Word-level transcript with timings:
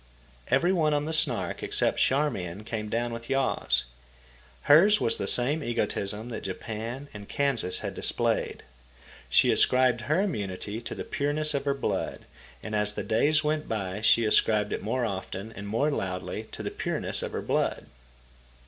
Every 0.47 0.73
one 0.73 0.95
on 0.95 1.05
the 1.05 1.13
Snark 1.13 1.61
except 1.61 1.99
Charmian 1.99 2.63
came 2.63 2.89
down 2.89 3.13
with 3.13 3.29
yaws. 3.29 3.83
Hers 4.63 4.99
was 4.99 5.17
the 5.17 5.27
same 5.27 5.63
egotism 5.63 6.29
that 6.29 6.41
Japan 6.41 7.07
and 7.13 7.29
Kansas 7.29 7.81
had 7.81 7.93
displayed. 7.93 8.63
She 9.29 9.51
ascribed 9.51 10.01
her 10.01 10.19
immunity 10.19 10.81
to 10.81 10.95
the 10.95 11.03
pureness 11.03 11.53
of 11.53 11.65
her 11.65 11.75
blood, 11.75 12.21
and 12.63 12.73
as 12.75 12.93
the 12.93 13.03
days 13.03 13.43
went 13.43 13.69
by 13.69 14.01
she 14.01 14.25
ascribed 14.25 14.73
it 14.73 14.81
more 14.81 15.05
often 15.05 15.51
and 15.51 15.67
more 15.67 15.91
loudly 15.91 16.47
to 16.53 16.63
the 16.63 16.71
pureness 16.71 17.21
of 17.21 17.33
her 17.33 17.41
blood. 17.43 17.85